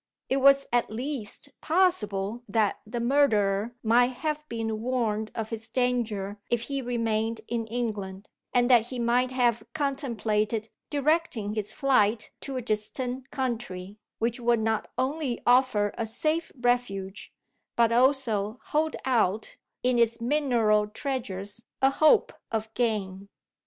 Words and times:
It 0.29 0.37
was 0.37 0.65
at 0.73 0.89
least 0.89 1.49
possible 1.61 2.41
that 2.49 2.79
the 2.87 2.99
murderer 2.99 3.75
might 3.83 4.07
have 4.23 4.49
been 4.49 4.81
warned 4.81 5.29
of 5.35 5.51
his 5.51 5.67
danger 5.67 6.39
if 6.49 6.61
he 6.61 6.81
remained 6.81 7.41
in 7.47 7.67
England, 7.67 8.27
and 8.51 8.67
that 8.67 8.87
he 8.87 8.97
might 8.97 9.29
have 9.29 9.61
contemplated 9.75 10.69
directing 10.89 11.53
his 11.53 11.71
flight 11.71 12.31
to 12.41 12.57
a 12.57 12.63
distant 12.63 13.29
country, 13.29 13.99
which 14.17 14.39
would 14.39 14.61
not 14.61 14.89
only 14.97 15.39
offer 15.45 15.93
a 15.99 16.07
safe 16.07 16.51
refuge, 16.59 17.31
but 17.75 17.91
also 17.91 18.59
hold 18.69 18.95
out 19.05 19.55
(in 19.83 19.99
its 19.99 20.19
mineral 20.19 20.87
treasures) 20.87 21.61
a 21.79 21.91
hope 21.91 22.33
of 22.51 22.73
gain. 22.73 23.29